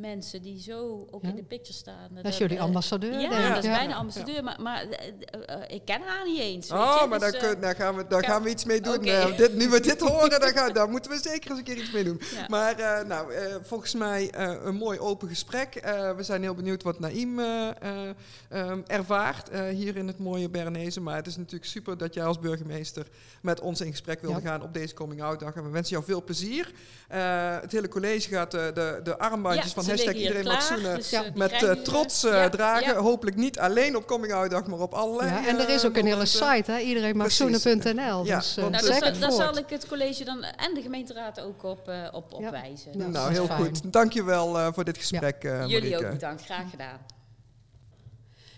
[0.00, 1.28] mensen die zo ook Ja.
[1.28, 2.08] in de picture staan.
[2.14, 3.48] Dat is jullie eh, ambassadeur, Ja, denk ik.
[3.54, 3.76] dat is Ja.
[3.76, 5.08] bijna ambassadeur, maar, maar eh,
[5.46, 6.68] eh, ik ken haar niet eens.
[6.70, 8.80] weet Oh, je, maar dus, daar, kun- daar, gaan we, daar gaan we iets mee
[8.80, 8.98] doen.
[9.36, 11.92] Dit, nu we dit horen, daar, gaan, daar moeten we zeker eens een keer iets
[11.92, 12.20] mee doen.
[12.34, 12.46] ja.
[12.48, 15.74] Maar eh, nou, eh, volgens mij eh, een mooi open gesprek.
[15.74, 18.10] Eh, we zijn heel benieuwd wat Naïm eh, eh,
[18.48, 21.00] ehm, ervaart eh, hier in het mooie Bernese.
[21.00, 23.06] Maar het is natuurlijk super dat jij als burgemeester
[23.42, 24.48] met ons in gesprek wilde Ja.
[24.48, 25.54] gaan op deze Coming Out Dag.
[25.54, 26.72] En we wensen jou veel plezier.
[27.08, 31.10] Eh, het hele college gaat de, de armbandjes Ja, van hashtag iedereen mag zoenen dus,
[31.10, 31.24] Ja.
[31.24, 32.94] eh, met eh, trots eh, ja, dragen.
[32.94, 33.00] ja.
[33.00, 35.96] Hopelijk niet alleen op Coming Out Dag, maar op allerlei Ja, en er is ook
[35.96, 36.78] een hele site, hè?
[36.78, 38.24] iedereen mag zoenen.nl.
[38.24, 41.40] Ja, dus Nou, Dus daar, zeg zal, daar ik het college dan en de gemeenteraad
[41.40, 42.50] ook op, op, op Ja.
[42.50, 42.92] wijzen.
[42.92, 43.58] Dus, Nou, dat heel fijn.
[43.64, 43.92] goed.
[43.92, 46.98] Dankjewel eh voor dit gesprek, eh Jullie ook bedankt, graag gedaan.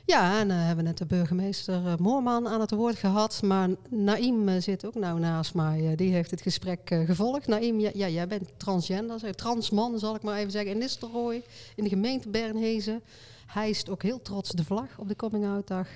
[0.05, 3.43] Ja, en uh, hebben net de burgemeester uh, Moorman aan het woord gehad.
[3.43, 5.95] Maar Naïm uh, zit ook nou naast mij.
[5.97, 7.47] Die heeft het gesprek gevolgd.
[7.47, 10.71] Naïm, ja, ja, jij bent transgender, transman zal ik maar even zeggen.
[10.71, 11.43] In Nistelrooy,
[11.77, 13.03] in de gemeente Bernhezen.
[13.47, 15.89] Hij is ook heel trots de vlag op de Coming Out Dag.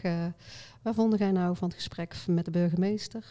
[0.82, 3.24] waar vond jij nou van het gesprek met de burgemeester?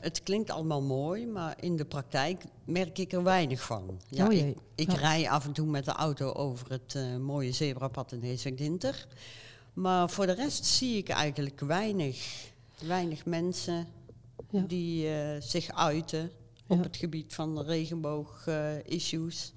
[0.00, 4.00] Het klinkt allemaal mooi, maar in de praktijk merk ik er weinig van.
[4.08, 4.98] Ja, oh ik ik ja.
[4.98, 9.06] rij af en toe met de auto over het mooie zebrapad in Heeswijk-Dinter.
[9.76, 12.46] Maar voor de rest zie ik eigenlijk weinig,
[12.86, 13.86] weinig mensen
[14.50, 14.64] ja.
[14.68, 16.30] die uh, zich uiten
[16.66, 16.82] op Ja.
[16.82, 19.52] het gebied van regenboog-issues.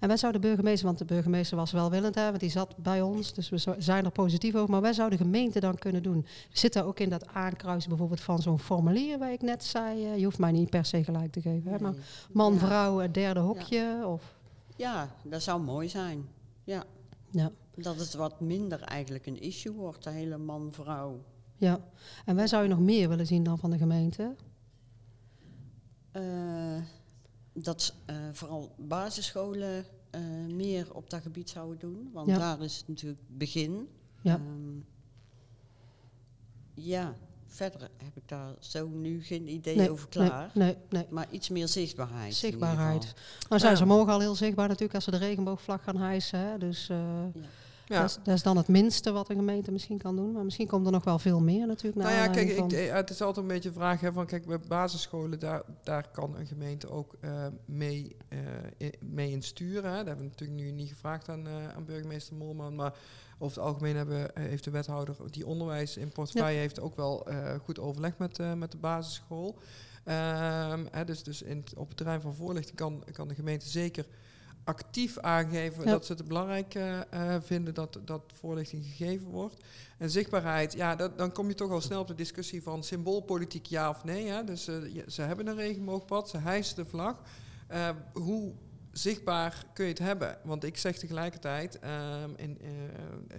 [0.00, 3.00] En wij zouden de burgemeester, want de burgemeester was welwillend, hè, want die zat bij
[3.02, 4.70] ons, dus we zijn er positief over.
[4.70, 6.26] Maar wij zouden de gemeente dan kunnen doen.
[6.52, 10.04] Zit daar ook in dat aankruisen bijvoorbeeld van zo'n formulier waar ik net zei?
[10.06, 12.00] eh, je hoeft mij niet per se gelijk te geven, hè, maar Nee.
[12.32, 12.58] man, Ja.
[12.58, 14.02] vrouw, het derde hokje?
[14.06, 14.22] Of,
[14.76, 16.28] Ja, dat zou mooi zijn.
[16.64, 16.84] Ja.
[17.32, 21.24] Ja, Dat het wat minder eigenlijk een issue wordt, de hele man-vrouw.
[21.56, 21.80] ja.
[22.24, 24.36] En wij zouden nog meer willen zien dan van de gemeente.
[26.12, 26.80] Eh,
[27.52, 30.20] dat eh, vooral basisscholen eh,
[30.54, 32.10] meer op dat gebied zouden doen.
[32.12, 32.38] Want Ja.
[32.38, 33.88] daar is het natuurlijk begin.
[34.22, 34.34] Ja.
[34.34, 34.78] Ehm,
[36.74, 37.16] ja,
[37.52, 40.50] verder heb ik daar zo nu geen idee Nee, over klaar.
[40.54, 41.06] Nee, nee, nee.
[41.10, 42.34] Maar iets meer zichtbaarheid.
[42.34, 43.14] Zichtbaarheid.
[43.48, 43.78] Nou zijn Ja.
[43.78, 46.38] ze morgen al heel zichtbaar natuurlijk als ze de regenboogvlag gaan hijsen.
[46.38, 46.58] Hè.
[46.58, 46.96] Dus eh,
[47.34, 47.40] Ja.
[48.00, 50.32] Dat, is, dat is dan het minste wat een gemeente misschien kan doen.
[50.32, 51.96] Maar misschien komt er nog wel veel meer natuurlijk.
[51.96, 54.26] naar Nou ja, kijk, ik, eh, het is altijd een beetje een vraag hè, van,
[54.26, 58.16] kijk, bij basisscholen, daar, daar kan een gemeente ook eh, mee,
[58.76, 59.90] in, mee in sturen.
[59.90, 59.96] Hè.
[59.96, 62.94] Dat hebben we natuurlijk nu niet gevraagd aan, aan burgemeester Molman, maar
[63.38, 67.26] over het algemeen hebben, heeft de wethouder die onderwijs in portefeuille heeft ook wel
[67.64, 69.58] goed overleg met, met de basisschool.
[70.04, 74.06] Ehm, hè, dus dus in, op het terrein van voorlichting kan, kan de gemeente zeker
[74.64, 75.90] actief aangeven Ja.
[75.90, 79.56] dat ze het belangrijk eh, eh, vinden dat, dat voorlichting gegeven wordt.
[79.98, 83.66] En zichtbaarheid, ja, dat, dan kom je toch al snel op de discussie van symboolpolitiek
[83.66, 84.26] ja of nee.
[84.26, 84.44] Hè?
[84.44, 87.22] Dus je- ze hebben een regenboogpad, ze hijsen de vlag.
[88.12, 88.52] Hoe
[88.92, 90.38] zichtbaar kun je het hebben?
[90.44, 92.58] Want ik zeg tegelijkertijd, ehm, in,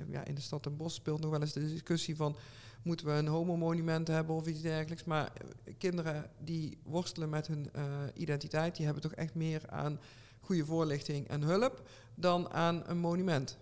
[0.10, 2.36] ja, in de stad Den Bosch speelt nog wel eens de discussie van...
[2.84, 5.04] moeten we een homomonument hebben of iets dergelijks?
[5.04, 5.32] Maar
[5.78, 7.70] kinderen die worstelen met hun
[8.14, 8.76] identiteit...
[8.76, 10.00] die hebben toch echt meer aan
[10.44, 11.82] goede voorlichting en hulp...
[12.16, 13.58] dan aan een monument.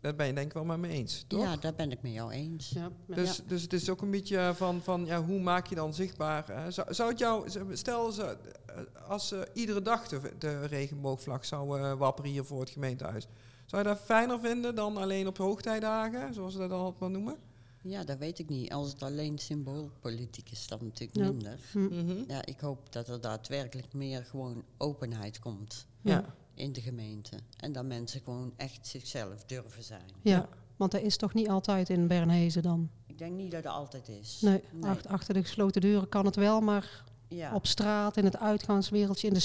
[0.00, 1.42] Dat ben je denk ik wel met me eens, toch?
[1.42, 2.68] Ja, daar ben ik met jou eens.
[2.68, 3.14] ja, ja.
[3.14, 6.44] Dus, dus het is ook een beetje van, van ja, hoe maak je dan zichtbaar?
[6.52, 6.70] hè?
[6.70, 11.90] zou, zou het jou, stel ze, eh, als ze iedere dag de, de regenboogvlag zouden
[11.90, 13.26] eh, wapperen hier voor het gemeentehuis.
[13.66, 17.36] Zou je dat fijner vinden dan alleen op hoogtijdagen, zoals we dat altijd maar noemen?
[17.82, 18.72] Ja, dat weet ik niet.
[18.72, 21.30] Als het alleen symboolpolitiek is, dan natuurlijk Ja.
[21.30, 21.58] minder.
[21.72, 21.78] Hm.
[21.84, 22.24] Mhm.
[22.28, 26.34] Ja, ik hoop dat er daadwerkelijk meer gewoon openheid komt Ja.
[26.54, 27.36] in de gemeente.
[27.56, 30.10] En dat mensen gewoon echt zichzelf durven zijn.
[30.22, 30.48] Ja, Ja.
[30.76, 32.90] want dat is toch niet altijd in Bernhezen dan?
[33.06, 34.38] Ik denk niet dat het altijd is.
[34.40, 34.90] Nee, Nee.
[34.90, 37.54] ach- achter de gesloten deuren kan het wel, maar Ja.
[37.54, 39.40] op straat, in het uitgaanswereldje, in de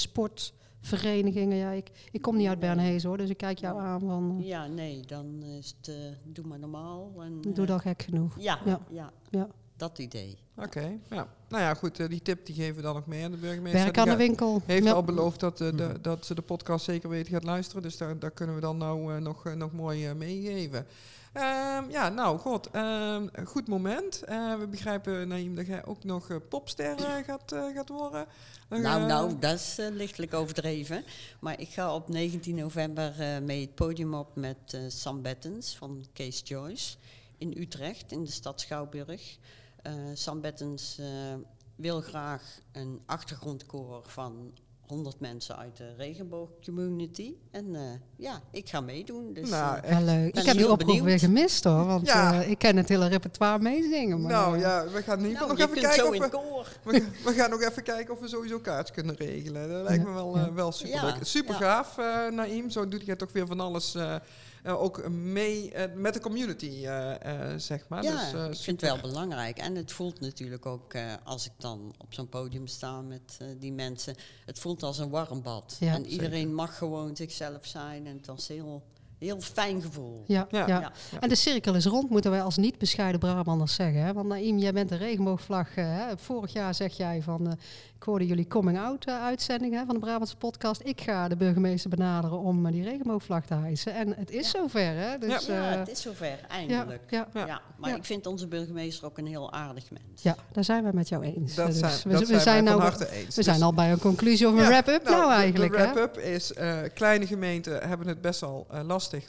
[0.81, 1.57] sportverenigingen.
[1.57, 4.47] Ja, ik, ik kom niet uit Bernhezen hoor, dus ik kijk jou aan van, eh,
[4.47, 7.11] ja, nee, dan is het, eh, doe maar normaal.
[7.19, 8.35] En, doe eh, dat gek genoeg.
[8.39, 8.59] Ja,
[8.89, 9.11] Ja.
[9.29, 9.47] ja.
[9.77, 10.37] Dat idee.
[10.55, 11.27] Oké, ja.
[11.49, 13.81] Nou ja, goed, eh, die tip die geven we dan nog mee aan de burgemeester.
[13.83, 14.61] Werk aan de winkel.
[14.65, 14.91] heeft Ja.
[14.91, 16.01] al beloofd dat, eh, de, Mhm.
[16.01, 17.81] dat ze de podcast zeker weten gaat luisteren.
[17.81, 20.85] Dus daar, daar kunnen we dan nou eh, nog, nog mooi meegeven.
[21.33, 22.69] Ehm, ja, nou, god.
[22.71, 24.23] ehm, goed moment.
[24.23, 28.25] Eh, we begrijpen, Naïm, dat jij ook nog popster gaat, eh, gaat worden.
[28.69, 31.03] Nou, nou, dat is lichtelijk overdreven.
[31.39, 36.05] Maar ik ga op 19 november eh, mee het podium op met Sam Bettens van
[36.13, 36.95] Kees Joyce
[37.37, 39.37] in Utrecht, in de stad Schouwburg.
[39.87, 41.05] Eh, Sam Bettens eh,
[41.75, 44.51] wil graag een achtergrondkoor van
[44.87, 47.33] 100 mensen uit de regenboogcommunity.
[47.51, 47.81] En eh,
[48.15, 49.33] ja, ik ga meedoen.
[49.33, 50.27] Dus, Nou, Ja, leuk.
[50.27, 51.05] Ik heb die heel oproep benieuwd.
[51.05, 52.41] weer gemist hoor, want Ja.
[52.41, 54.21] eh, ik ken het hele repertoire meezingen.
[54.21, 56.67] Maar, nou ja, we gaan in ieder geval nou, nog even kijken of we, koor.
[56.83, 59.69] we, we gaan nog even kijken of we sowieso kaartjes kunnen regelen.
[59.69, 61.15] Dat lijkt Ja, me wel, wel super leuk.
[61.17, 61.59] Ja, Super ja.
[61.59, 62.69] gaaf, eh Naïm.
[62.69, 63.95] Zo doet jij toch weer van alles
[64.67, 68.03] eh, ook mee eh, met de community, eh, eh, zeg maar.
[68.03, 69.57] Ja, dus, eh, ik vind het wel belangrijk.
[69.57, 73.47] En het voelt natuurlijk ook, eh, als ik dan op zo'n podium sta met eh,
[73.59, 75.77] die mensen, het voelt als een warm bad.
[75.79, 78.83] Ja, en iedereen mag gewoon zichzelf zijn en dat is heel,
[79.19, 80.23] heel fijn gevoel.
[80.27, 80.67] Ja, Ja.
[80.67, 80.79] ja.
[80.79, 80.91] Ja.
[81.19, 84.01] En de cirkel is rond, moeten wij als niet bescheiden Brabanders zeggen.
[84.01, 84.13] Hè?
[84.13, 85.75] Want Naïm, jij bent de regenboogvlag.
[85.75, 86.17] eh, hè?
[86.17, 87.53] Vorig jaar zeg jij van, eh,
[87.95, 90.81] ik hoorde jullie coming-out eh, uitzending hè, van de Brabantse podcast.
[90.83, 93.93] Ik ga de burgemeester benaderen om die regenboogvlag te hijsen.
[93.93, 95.17] En het is zover, hè?
[95.17, 97.01] Dus, ja, het is zover, eindelijk.
[97.09, 97.45] ja, Ja.
[97.45, 97.61] Ja.
[97.77, 97.95] maar Ja.
[97.95, 100.21] ik vind onze burgemeester ook een heel aardig mens.
[100.21, 101.55] ja, daar zijn wij met jou eens.
[101.55, 103.27] Dat Dus zijn, we, dat we zijn, nou, van harte eens.
[103.27, 105.71] we Dus- zijn al bij een conclusie of een Ja, wrap-up nou, de- eigenlijk.
[105.71, 105.93] De hè?
[105.93, 108.81] wrap-up is, eh, kleine gemeenten hebben het best wel eh,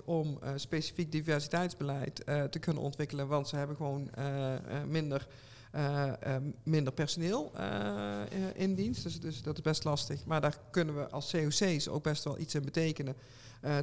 [0.05, 4.55] om eh, specifiek diversiteitsbeleid eh, te kunnen ontwikkelen, want ze hebben gewoon eh,
[4.87, 5.27] minder,
[6.62, 7.53] minder personeel
[8.55, 9.03] in dienst.
[9.03, 10.25] Dus, dus dat is best lastig.
[10.25, 13.14] Maar daar kunnen we als COC's ook best wel iets in betekenen.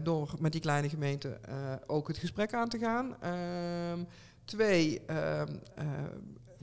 [0.03, 1.39] door met die kleine gemeenten
[1.87, 3.21] ook het gesprek aan te gaan.
[3.21, 4.03] Ehm,
[4.45, 5.87] twee, ehm, eh,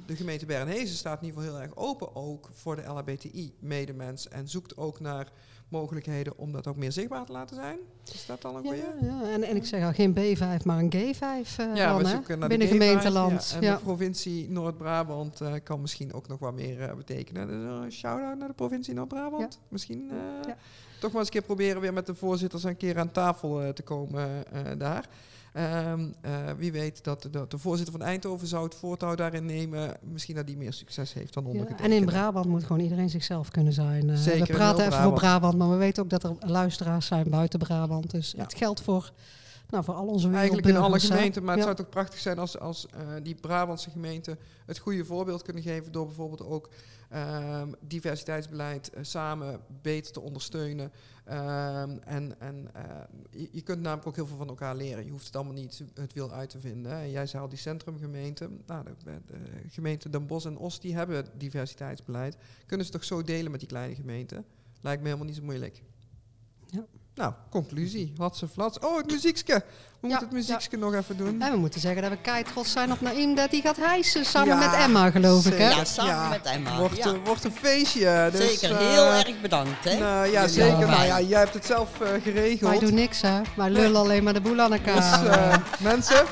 [0.06, 4.48] de gemeente Bernhezen staat in ieder geval heel erg open ook voor de LHBTI-medemens en
[4.48, 5.32] zoekt ook naar
[5.68, 7.76] mogelijkheden om dat ook meer zichtbaar te laten zijn.
[8.12, 9.10] Is dat al een Ja, goeie?
[9.10, 9.30] ja.
[9.32, 12.14] En, en ik zeg al geen B5, maar een G5 eh, Ja, dan, we hè?
[12.14, 13.50] zoeken naar binnen de G5, gemeenteland.
[13.50, 13.60] ja.
[13.60, 17.46] Ja, En de provincie Noord-Brabant eh, kan misschien ook nog wat meer eh, betekenen.
[17.46, 19.58] Dus eh, een shout-out naar de provincie Noord-Brabant.
[19.68, 20.16] Misschien eh,
[20.48, 20.56] Ja.
[21.00, 23.68] toch maar eens een keer proberen weer met de voorzitters een keer aan tafel eh,
[23.68, 25.08] te komen eh, daar.
[25.52, 29.96] Ehm, eh, wie weet dat de, de voorzitter van Eindhoven zou het voortouw daarin nemen.
[30.02, 31.94] Misschien dat die meer succes heeft dan Ja, ondergetekende.
[31.94, 34.10] en in Brabant moet gewoon iedereen zichzelf kunnen zijn.
[34.10, 37.30] Eh, Zeker, we praten even voor Brabant, maar we weten ook dat er luisteraars zijn
[37.30, 38.10] buiten Brabant.
[38.10, 38.42] Dus Ja.
[38.42, 39.12] het geldt voor,
[39.72, 42.58] nou, voor al onze Eigenlijk in alle gemeenten, maar het zou toch prachtig zijn als,
[42.58, 46.68] als eh, die Brabantse gemeenten het goede voorbeeld kunnen geven door bijvoorbeeld ook
[47.08, 50.92] ehm, diversiteitsbeleid eh, samen beter te ondersteunen.
[51.24, 52.82] Ehm, en en eh,
[53.30, 55.04] je, je kunt namelijk ook heel veel van elkaar leren.
[55.04, 56.92] Je hoeft het allemaal niet het wiel uit te vinden.
[56.92, 57.02] hè.
[57.02, 58.62] Jij zei al die centrumgemeenten.
[58.66, 62.37] Nou, de, de gemeenten Den Bosch en Os die hebben diversiteitsbeleid.
[62.66, 64.44] Kunnen ze toch zo delen met die kleine gemeenten?
[64.80, 65.82] Lijkt me helemaal niet zo moeilijk.
[66.66, 66.87] Ja.
[67.14, 68.12] Nou, conclusie.
[68.18, 68.79] Hatse flats.
[68.79, 69.53] Oh, het muziekske.
[70.01, 71.42] We moeten het muziekske nog even doen.
[71.42, 74.25] En we moeten zeggen dat we kei trots zijn op Naïm dat hij gaat hijsen
[74.25, 75.59] samen Ja, met Emma, geloof ik.
[75.59, 75.68] Hè?
[75.70, 76.79] Ja, samen Ja, met Emma.
[76.79, 77.05] Wordt, ja.
[77.05, 78.29] eh, wordt een feestje.
[78.33, 79.85] Dus, Zeker, eh, heel erg bedankt.
[79.85, 79.98] Hè?
[79.98, 80.87] nou, ja, Jullie zeker.
[80.88, 82.70] Nou ja, jij hebt het zelf eh, geregeld.
[82.70, 83.40] Wij doen niks, hè?
[83.57, 85.20] Wij lullen alleen maar de boel aan elkaar.
[85.22, 85.59] Dus
[85.90, 86.25] mensen,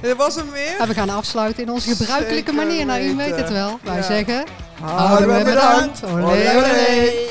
[0.00, 0.76] dit was hem weer.
[0.78, 2.86] en we gaan afsluiten in onze gebruikelijke Zeker manier.
[2.86, 3.78] Naïm weet het wel.
[3.82, 4.02] Wij Ja.
[4.02, 4.44] zeggen...
[4.80, 6.04] Hartelijk bedankt.
[6.04, 6.54] Olé, Olé, olé.
[6.56, 6.64] olé.
[6.66, 7.28] Hey.